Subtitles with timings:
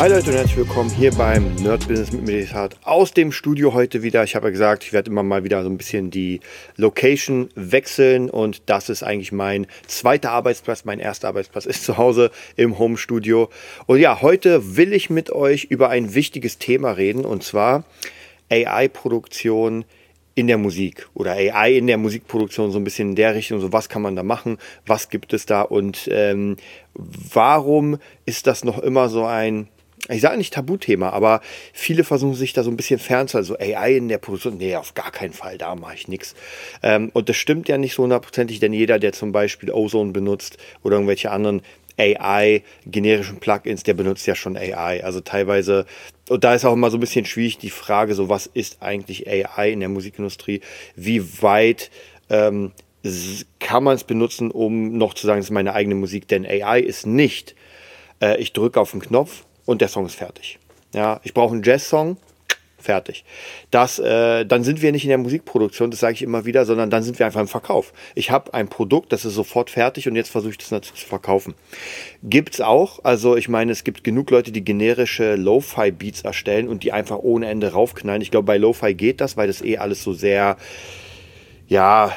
[0.00, 4.02] Hi Leute und herzlich willkommen hier beim Nerd Business mit Meditat aus dem Studio heute
[4.02, 4.24] wieder.
[4.24, 6.40] Ich habe ja gesagt, ich werde immer mal wieder so ein bisschen die
[6.76, 10.86] Location wechseln und das ist eigentlich mein zweiter Arbeitsplatz.
[10.86, 13.50] Mein erster Arbeitsplatz ist zu Hause im Home Studio.
[13.84, 17.84] Und ja, heute will ich mit euch über ein wichtiges Thema reden und zwar
[18.50, 19.84] AI-Produktion
[20.34, 23.70] in der Musik oder AI in der Musikproduktion so ein bisschen in der Richtung, so
[23.70, 26.56] was kann man da machen, was gibt es da und ähm,
[26.94, 29.68] warum ist das noch immer so ein
[30.08, 31.40] ich sage nicht Tabuthema, aber
[31.72, 33.56] viele versuchen sich da so ein bisschen fernzuhalten.
[33.56, 36.34] Also AI in der Produktion, nee, auf gar keinen Fall, da mache ich nichts.
[36.82, 40.58] Ähm, und das stimmt ja nicht so hundertprozentig, denn jeder, der zum Beispiel Ozone benutzt
[40.82, 41.62] oder irgendwelche anderen
[41.98, 45.04] AI, generischen Plugins, der benutzt ja schon AI.
[45.04, 45.86] Also teilweise,
[46.28, 49.28] und da ist auch immer so ein bisschen schwierig die Frage, so was ist eigentlich
[49.28, 50.60] AI in der Musikindustrie?
[50.96, 51.90] Wie weit
[52.30, 52.72] ähm,
[53.58, 56.26] kann man es benutzen, um noch zu sagen, es ist meine eigene Musik?
[56.28, 57.54] Denn AI ist nicht,
[58.22, 60.58] äh, ich drücke auf den Knopf und der Song ist fertig.
[60.94, 62.16] Ja, ich brauche einen Jazz-Song,
[62.80, 63.24] fertig.
[63.70, 66.90] Das, äh, dann sind wir nicht in der Musikproduktion, das sage ich immer wieder, sondern
[66.90, 67.92] dann sind wir einfach im Verkauf.
[68.14, 71.08] Ich habe ein Produkt, das ist sofort fertig und jetzt versuche ich das natürlich zu
[71.08, 71.54] verkaufen.
[72.22, 76.82] Gibt es auch, also ich meine, es gibt genug Leute, die generische Lo-Fi-Beats erstellen und
[76.82, 78.22] die einfach ohne Ende raufknallen.
[78.22, 80.56] Ich glaube, bei Lo-Fi geht das, weil das eh alles so sehr,
[81.68, 82.12] ja,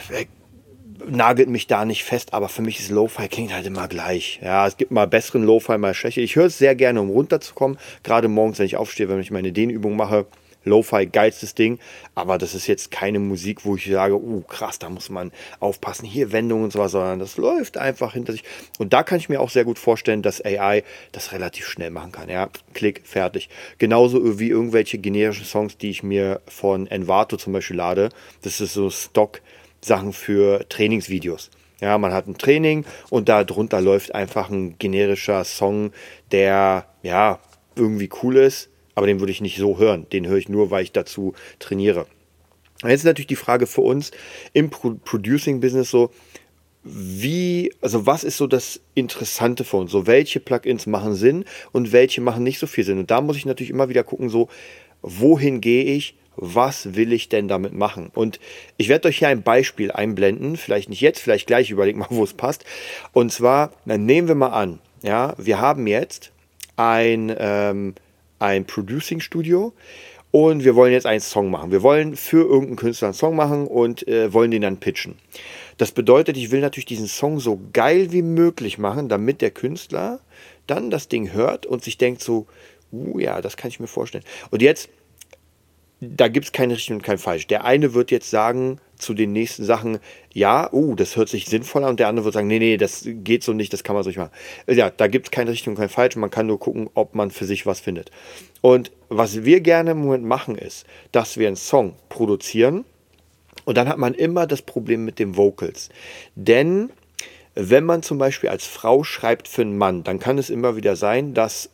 [1.07, 4.39] nagelt mich da nicht fest, aber für mich ist Lo-Fi klingt halt immer gleich.
[4.41, 6.21] Ja, es gibt mal besseren Lo-Fi, mal schwächer.
[6.21, 7.77] Ich höre es sehr gerne, um runterzukommen.
[8.03, 10.25] Gerade morgens, wenn ich aufstehe, wenn ich meine Dehnübung mache.
[10.65, 11.79] Lo-Fi, geilstes Ding.
[12.15, 16.05] Aber das ist jetzt keine Musik, wo ich sage, uh, krass, da muss man aufpassen,
[16.05, 18.44] hier Wendungen und so was, sondern das läuft einfach hinter sich.
[18.79, 22.11] Und da kann ich mir auch sehr gut vorstellen, dass AI das relativ schnell machen
[22.11, 22.29] kann.
[22.29, 23.49] Ja, Klick, fertig.
[23.78, 28.09] Genauso wie irgendwelche generischen Songs, die ich mir von Envato zum Beispiel lade.
[28.41, 29.41] Das ist so Stock
[29.85, 31.49] Sachen für Trainingsvideos.
[31.81, 35.91] Ja, man hat ein Training und darunter läuft einfach ein generischer Song,
[36.31, 37.39] der ja
[37.75, 40.07] irgendwie cool ist, aber den würde ich nicht so hören.
[40.11, 42.05] Den höre ich nur, weil ich dazu trainiere.
[42.83, 44.11] Jetzt ist natürlich die Frage für uns
[44.53, 46.11] im Pro Producing-Business so,
[46.83, 49.91] wie, also was ist so das Interessante für uns?
[49.91, 52.99] So, welche Plugins machen Sinn und welche machen nicht so viel Sinn?
[52.99, 54.49] Und da muss ich natürlich immer wieder gucken, so,
[55.01, 56.16] wohin gehe ich?
[56.35, 58.11] Was will ich denn damit machen?
[58.13, 58.39] Und
[58.77, 62.23] ich werde euch hier ein Beispiel einblenden, vielleicht nicht jetzt, vielleicht gleich, überlegt mal, wo
[62.23, 62.66] es passt.
[63.11, 66.31] Und zwar, dann nehmen wir mal an, ja, wir haben jetzt
[66.75, 67.95] ein, ähm,
[68.39, 69.73] ein Producing-Studio
[70.31, 71.72] und wir wollen jetzt einen Song machen.
[71.72, 75.16] Wir wollen für irgendeinen Künstler einen Song machen und äh, wollen den dann pitchen.
[75.77, 80.19] Das bedeutet, ich will natürlich diesen Song so geil wie möglich machen, damit der Künstler
[80.67, 82.47] dann das Ding hört und sich denkt so,
[82.91, 84.23] uh, ja, das kann ich mir vorstellen.
[84.49, 84.89] Und jetzt
[86.16, 87.47] da gibt es kein richtig und kein falsch.
[87.47, 90.00] Der eine wird jetzt sagen zu den nächsten Sachen,
[90.34, 93.03] ja, oh, das hört sich sinnvoll an, und der andere wird sagen, nee, nee, das
[93.06, 94.31] geht so nicht, das kann man so nicht machen.
[94.68, 97.31] Ja, da gibt es keine richtig und kein falsch, man kann nur gucken, ob man
[97.31, 98.12] für sich was findet.
[98.62, 102.85] Und was wir gerne im Moment machen, ist, dass wir einen Song produzieren
[103.66, 105.90] und dann hat man immer das Problem mit den Vocals.
[106.35, 106.90] Denn
[107.56, 110.96] wenn man zum Beispiel als Frau schreibt für einen Mann, dann kann es immer wieder
[110.96, 111.70] sein, dass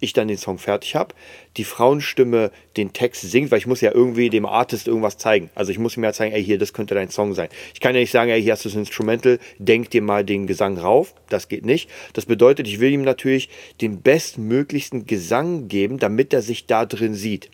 [0.00, 1.14] ich dann den Song fertig habe,
[1.56, 5.50] die Frauenstimme den Text singt, weil ich muss ja irgendwie dem Artist irgendwas zeigen.
[5.54, 7.48] Also ich muss ihm ja zeigen, ey, hier, das könnte dein Song sein.
[7.74, 10.46] Ich kann ja nicht sagen, ey, hier hast du das Instrumental, denk dir mal den
[10.46, 11.14] Gesang rauf.
[11.28, 11.90] Das geht nicht.
[12.12, 13.48] Das bedeutet, ich will ihm natürlich
[13.80, 17.50] den bestmöglichsten Gesang geben, damit er sich da drin sieht.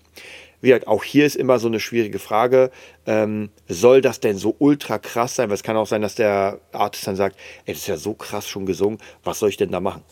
[0.64, 2.70] Wie gesagt, auch hier ist immer so eine schwierige Frage.
[3.04, 5.50] Ähm, soll das denn so ultra krass sein?
[5.50, 8.14] Weil es kann auch sein, dass der Artist dann sagt, ey, das ist ja so
[8.14, 10.02] krass schon gesungen, was soll ich denn da machen?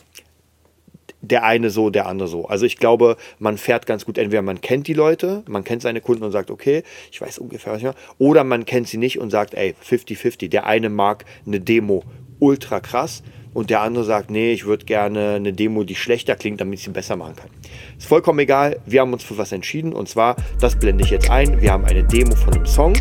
[1.23, 2.45] Der eine so, der andere so.
[2.45, 6.01] Also ich glaube, man fährt ganz gut, entweder man kennt die Leute, man kennt seine
[6.01, 9.19] Kunden und sagt, okay, ich weiß ungefähr was ich mache, oder man kennt sie nicht
[9.19, 10.49] und sagt, ey, 50-50.
[10.49, 12.03] Der eine mag eine Demo
[12.39, 16.59] ultra krass und der andere sagt, nee, ich würde gerne eine Demo, die schlechter klingt,
[16.59, 17.49] damit ich sie besser machen kann.
[17.97, 21.29] Ist vollkommen egal, wir haben uns für was entschieden und zwar, das blende ich jetzt
[21.29, 22.93] ein, wir haben eine Demo von einem Song.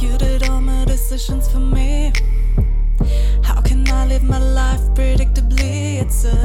[0.00, 2.12] You did all my decisions for me.
[3.42, 6.00] How can I live my life predictably?
[6.00, 6.36] It's a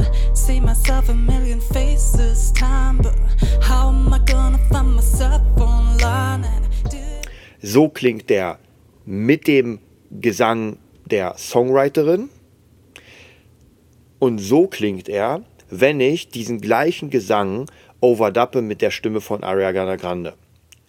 [0.46, 3.14] see myself a million faces time, but
[3.60, 6.44] how am I gonna find myself online?
[7.62, 8.58] So klingt der
[9.04, 9.80] mit dem
[10.12, 12.28] Gesang der Songwriterin.
[14.20, 17.66] Und so klingt er, wenn ich diesen gleichen Gesang
[18.00, 20.34] overdappe mit der Stimme von Ariana Grande.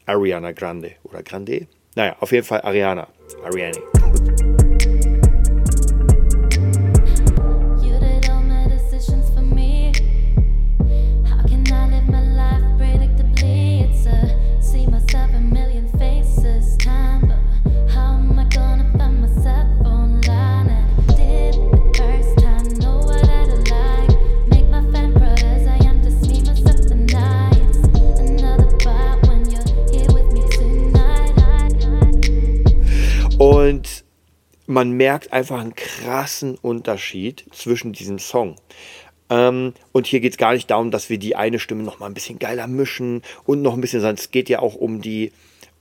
[0.05, 1.67] Ariana Grande oder Grande?
[1.95, 3.07] Naja, auf jeden Fall Ariana.
[3.43, 4.06] Ariane.
[34.77, 38.57] Man merkt einfach einen krassen Unterschied zwischen diesem Song.
[39.27, 42.05] Ähm, und hier geht es gar nicht darum, dass wir die eine Stimme noch mal
[42.05, 45.31] ein bisschen geiler mischen und noch ein bisschen, sondern es geht ja auch um die,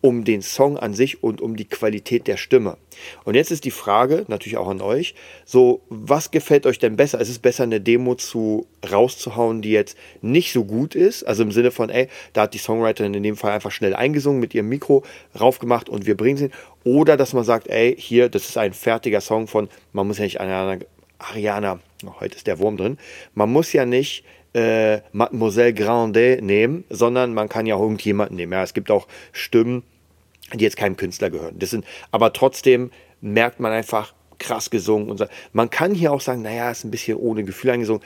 [0.06, 2.76] um den Song an sich und um die Qualität der Stimme.
[3.24, 7.20] Und jetzt ist die Frage, natürlich auch an euch, so, was gefällt euch denn besser?
[7.20, 11.24] Ist es besser, eine Demo zu rauszuhauen, die jetzt nicht so gut ist?
[11.24, 14.38] Also im Sinne von, ey, da hat die Songwriterin in dem Fall einfach schnell eingesungen,
[14.38, 15.02] mit ihrem Mikro
[15.40, 16.50] raufgemacht und wir bringen sie.
[16.84, 20.24] Oder dass man sagt, ey, hier, das ist ein fertiger Song von, man muss ja
[20.24, 20.78] nicht Ariana,
[21.18, 22.96] Ariana oh, heute ist der Wurm drin,
[23.34, 24.22] man muss ja nicht
[24.54, 28.52] äh, Mademoiselle Grandet nehmen, sondern man kann ja auch irgendjemanden nehmen.
[28.52, 29.82] Ja, es gibt auch Stimmen,
[30.54, 31.58] die jetzt keinem Künstler gehören.
[31.58, 32.90] Das sind, aber trotzdem
[33.20, 35.10] merkt man einfach krass gesungen.
[35.10, 35.26] Und so.
[35.52, 38.02] Man kann hier auch sagen, naja, ist ein bisschen ohne Gefühl eingesungen.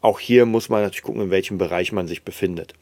[0.00, 2.74] Auch hier muss man natürlich gucken, in welchem Bereich man sich befindet.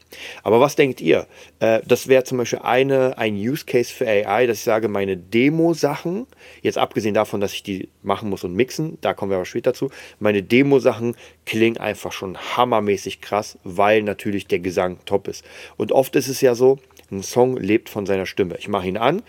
[0.43, 1.25] Aber was denkt ihr?
[1.59, 5.15] Äh, das wäre zum Beispiel eine, ein Use Case für AI, dass ich sage, meine
[5.15, 6.27] Demo-Sachen,
[6.63, 9.73] jetzt abgesehen davon, dass ich die machen muss und mixen, da kommen wir aber später
[9.73, 9.89] zu,
[10.19, 11.15] meine Demo-Sachen
[11.45, 15.45] klingen einfach schon hammermäßig krass, weil natürlich der Gesang top ist.
[15.77, 16.77] Und oft ist es ja so,
[17.11, 18.57] ein Song lebt von seiner Stimme.
[18.57, 19.21] Ich mache ihn an,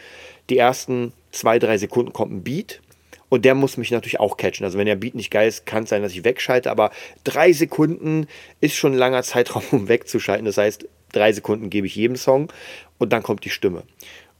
[0.51, 2.81] die ersten zwei, drei Sekunden kommt ein Beat
[3.29, 4.65] und der muss mich natürlich auch catchen.
[4.65, 6.91] Also wenn der Beat nicht geil ist, kann es sein, dass ich wegschalte, aber
[7.25, 8.27] drei Sekunden
[8.61, 10.47] ist schon ein langer Zeitraum, um wegzuschalten.
[10.47, 12.53] Das heißt, drei Sekunden gebe ich jedem Song
[12.99, 13.83] und dann kommt die Stimme.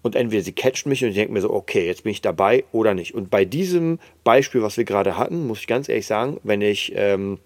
[0.03, 2.65] Und entweder sie catcht mich und ich denke mir so, okay, jetzt bin ich dabei
[2.73, 3.15] oder nicht.
[3.15, 6.93] Und bei diesem Beispiel, was wir gerade hatten, muss ich ganz ehrlich sagen, wenn ich
[6.95, 7.39] ähm,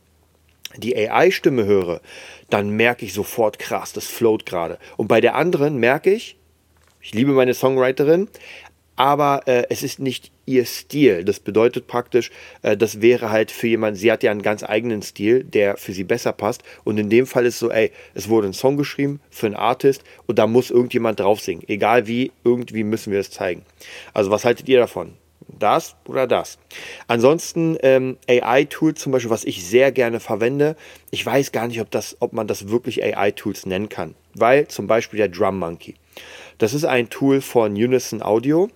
[0.77, 2.01] die AI-Stimme höre,
[2.51, 4.79] dann merke ich sofort krass, das float gerade.
[4.97, 6.37] Und bei der anderen merke ich,
[7.01, 8.29] ich liebe meine Songwriterin,
[8.97, 11.25] aber äh, es ist nicht ihr Stil.
[11.25, 12.33] Das bedeutet praktisch,
[12.63, 15.93] äh, das wäre halt für jemanden, sie hat ja einen ganz eigenen Stil, der für
[15.93, 16.65] sie besser passt.
[16.83, 20.03] Und in dem Fall ist so, ey, es wurde ein Song geschrieben für einen Artist
[20.27, 21.63] und da muss irgendjemand drauf singen.
[21.69, 23.63] Egal wie, irgendwie müssen wir es zeigen.
[24.15, 25.15] Also was haltet ihr davon?
[25.49, 26.59] Das oder das.
[27.07, 30.77] Ansonsten ähm, AI-Tools zum Beispiel, was ich sehr gerne verwende.
[31.11, 34.87] Ich weiß gar nicht, ob, das, ob man das wirklich AI-Tools nennen kann, weil zum
[34.87, 35.95] Beispiel der Drum Monkey.
[36.59, 38.71] Das ist ein Tool von Unison Audio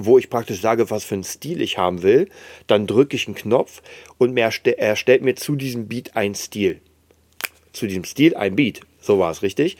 [0.00, 2.28] wo ich praktisch sage, was für einen Stil ich haben will.
[2.68, 3.82] Dann drücke ich einen Knopf
[4.16, 6.80] und er erstellt mir zu diesem Beat einen Stil.
[7.72, 8.80] Zu diesem Stil ein Beat.
[9.00, 9.76] So war es richtig.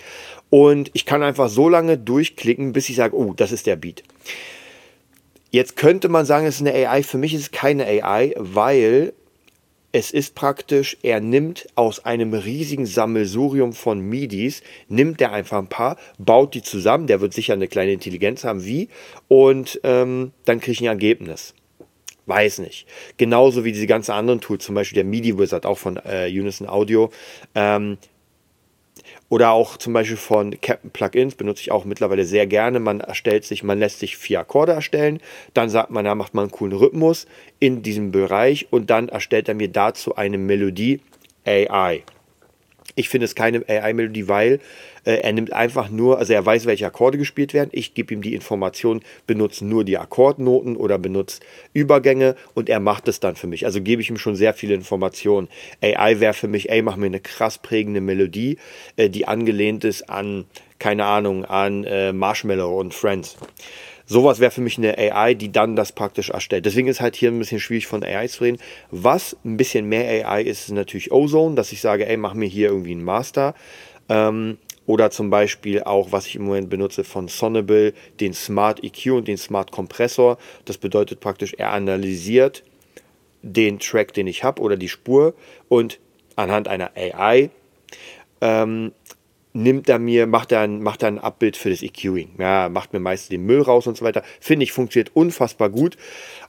[0.50, 4.02] Und ich kann einfach so lange durchklicken, bis ich sage, oh, das ist der Beat.
[5.50, 7.02] Jetzt könnte man sagen, es ist eine AI.
[7.02, 9.14] Für mich ist es keine AI, weil
[9.92, 15.68] es ist praktisch, er nimmt aus einem riesigen Sammelsurium von MIDIs, nimmt er einfach ein
[15.68, 18.88] paar, baut die zusammen, der wird sicher eine kleine Intelligenz haben, wie,
[19.28, 21.54] und ähm, dann kriege ich ein Ergebnis.
[22.26, 22.86] Weiß nicht.
[23.16, 26.68] Genauso wie diese ganzen anderen Tools, zum Beispiel der MIDI Wizard, auch von äh, Unison
[26.68, 27.10] Audio.
[27.54, 27.96] Ähm,
[29.28, 32.80] oder auch zum Beispiel von Captain Plugins benutze ich auch mittlerweile sehr gerne.
[32.80, 35.20] Man erstellt sich, man lässt sich vier Akkorde erstellen,
[35.54, 37.26] dann sagt man, da macht man einen coolen Rhythmus
[37.58, 41.00] in diesem Bereich und dann erstellt er mir dazu eine Melodie
[41.44, 42.02] AI.
[42.98, 44.58] Ich finde es keine AI-Melodie, weil
[45.04, 47.70] äh, er nimmt einfach nur, also er weiß, welche Akkorde gespielt werden.
[47.70, 51.38] Ich gebe ihm die Information, benutze nur die Akkordnoten oder benutze
[51.72, 53.64] Übergänge und er macht es dann für mich.
[53.66, 55.46] Also gebe ich ihm schon sehr viele Informationen.
[55.80, 58.58] AI wäre für mich, ey, mach mir eine krass prägende Melodie,
[58.96, 60.46] äh, die angelehnt ist an,
[60.80, 63.36] keine Ahnung, an äh, Marshmallow und Friends.
[64.10, 66.64] Sowas wäre für mich eine AI, die dann das praktisch erstellt.
[66.64, 68.58] Deswegen ist halt hier ein bisschen schwierig von AI zu reden.
[68.90, 72.48] Was ein bisschen mehr AI ist, ist natürlich Ozone, dass ich sage, ey, mach mir
[72.48, 73.54] hier irgendwie einen Master.
[74.08, 79.12] Ähm, oder zum Beispiel auch, was ich im Moment benutze von Sonable, den Smart EQ
[79.12, 80.38] und den Smart Kompressor.
[80.64, 82.64] Das bedeutet praktisch, er analysiert
[83.42, 85.34] den Track, den ich habe oder die Spur
[85.68, 86.00] und
[86.36, 87.50] anhand einer AI
[88.40, 88.92] ähm,
[89.62, 92.30] nimmt er mir, macht er, ein, macht er ein Abbild für das EQing.
[92.38, 94.22] Ja, macht mir meist den Müll raus und so weiter.
[94.40, 95.96] Finde ich, funktioniert unfassbar gut.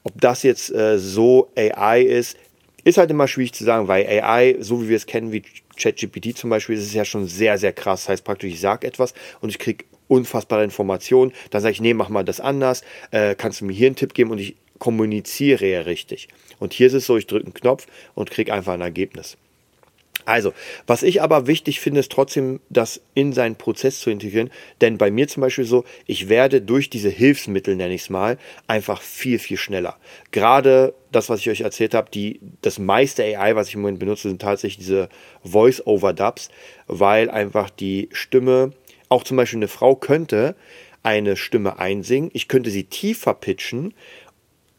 [0.04, 2.38] Ob das jetzt äh, so AI ist,
[2.84, 5.44] ist halt immer schwierig zu sagen, weil AI, so wie wir es kennen, wie
[5.78, 8.01] ChatGPT zum Beispiel, ist es ja schon sehr, sehr krass.
[8.01, 11.34] Das heißt praktisch, ich sage etwas und ich kriege unfassbare Informationen.
[11.50, 12.84] Dann sage ich, nee, mach mal das anders.
[13.12, 16.30] Äh, kannst du mir hier einen Tipp geben und ich kommuniziere ja richtig.
[16.60, 19.38] Und hier ist es so, ich drücke einen Knopf und kriege einfach ein Ergebnis.
[20.29, 20.53] Also,
[20.86, 24.51] was ich aber wichtig finde, ist trotzdem, das in seinen Prozess zu integrieren.
[24.79, 28.38] Denn bei mir zum Beispiel so, ich werde durch diese Hilfsmittel, nenne ich es mal,
[28.67, 29.98] einfach viel, viel schneller.
[30.29, 32.12] Gerade das, was ich euch erzählt habe,
[32.62, 35.09] das meiste AI, was ich im Moment benutze, sind tatsächlich diese
[35.43, 36.50] Voice-Over-Dubs,
[36.86, 38.74] weil einfach die Stimme,
[39.09, 40.55] auch zum Beispiel eine Frau könnte
[41.01, 43.95] eine Stimme einsingen, ich könnte sie tiefer pitchen,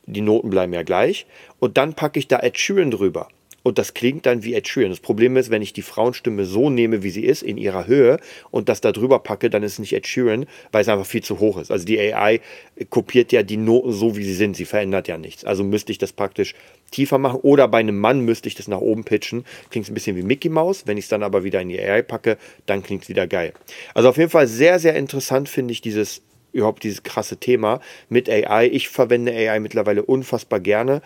[0.07, 1.27] die Noten bleiben ja gleich,
[1.59, 3.27] und dann packe ich da Ed Sheeran drüber
[3.63, 4.91] und das klingt dann wie Ed Sheeran.
[4.91, 8.19] Das Problem ist, wenn ich die Frauenstimme so nehme, wie sie ist, in ihrer Höhe
[8.51, 11.23] und das da drüber packe, dann ist es nicht Ed Sheeran, weil es einfach viel
[11.23, 11.71] zu hoch ist.
[11.71, 12.41] Also die AI
[12.89, 14.57] kopiert ja die Noten so, wie sie sind.
[14.57, 15.45] Sie verändert ja nichts.
[15.45, 16.55] Also müsste ich das praktisch
[16.91, 19.45] tiefer machen oder bei einem Mann müsste ich das nach oben pitchen.
[19.71, 20.87] Klingt ein bisschen wie Mickey Mouse.
[20.87, 23.53] Wenn ich es dann aber wieder in die AI packe, dann klingt es wieder geil.
[23.95, 28.29] Also auf jeden Fall sehr, sehr interessant finde ich dieses überhaupt dieses krasse Thema mit
[28.29, 28.67] AI.
[28.67, 31.03] Ich verwende AI mittlerweile unfassbar gerne,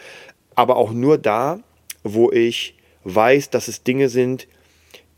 [0.54, 1.60] aber auch nur da,
[2.04, 4.46] wo ich weiß, dass es Dinge sind,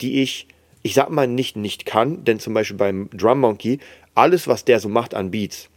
[0.01, 0.47] die ich,
[0.81, 3.79] ich sag mal, nicht nicht kann, denn zum Beispiel beim Drum Monkey,
[4.15, 5.69] alles, was der so macht an Beats,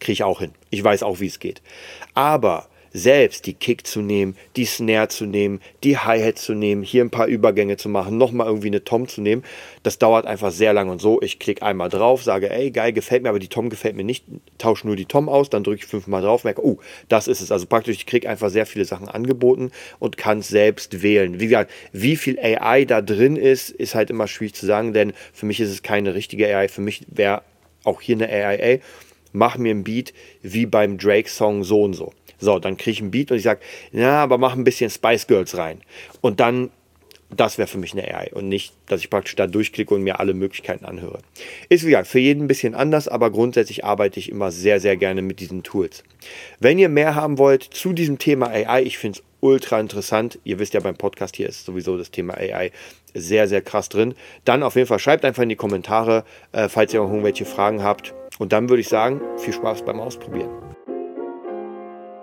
[0.00, 0.52] kriege ich auch hin.
[0.70, 1.60] Ich weiß auch, wie es geht.
[2.14, 7.02] Aber selbst die Kick zu nehmen, die Snare zu nehmen, die Hi-Hat zu nehmen, hier
[7.02, 9.44] ein paar Übergänge zu machen, nochmal irgendwie eine Tom zu nehmen,
[9.82, 11.20] das dauert einfach sehr lang und so.
[11.22, 14.24] Ich klicke einmal drauf, sage, ey, geil, gefällt mir, aber die Tom gefällt mir nicht,
[14.58, 17.50] tausche nur die Tom aus, dann drücke ich fünfmal drauf, merke, oh, das ist es.
[17.50, 21.40] Also praktisch, ich kriege einfach sehr viele Sachen angeboten und kann es selbst wählen.
[21.40, 25.12] Wie gesagt, wie viel AI da drin ist, ist halt immer schwierig zu sagen, denn
[25.32, 26.68] für mich ist es keine richtige AI.
[26.68, 27.42] Für mich wäre
[27.84, 28.80] auch hier eine AI,
[29.32, 32.12] mach mir ein Beat wie beim Drake-Song so und so.
[32.42, 33.60] So, dann kriege ich einen Beat und ich sage,
[33.92, 35.80] ja, aber mach ein bisschen Spice Girls rein.
[36.20, 36.70] Und dann,
[37.30, 40.18] das wäre für mich eine AI und nicht, dass ich praktisch da durchklicke und mir
[40.18, 41.20] alle Möglichkeiten anhöre.
[41.68, 44.96] Ist wie gesagt für jeden ein bisschen anders, aber grundsätzlich arbeite ich immer sehr, sehr
[44.96, 46.02] gerne mit diesen Tools.
[46.58, 50.40] Wenn ihr mehr haben wollt zu diesem Thema AI, ich finde es ultra interessant.
[50.42, 52.72] Ihr wisst ja, beim Podcast hier ist sowieso das Thema AI
[53.14, 54.14] sehr, sehr krass drin.
[54.44, 58.14] Dann auf jeden Fall schreibt einfach in die Kommentare, äh, falls ihr irgendwelche Fragen habt.
[58.40, 60.50] Und dann würde ich sagen, viel Spaß beim Ausprobieren.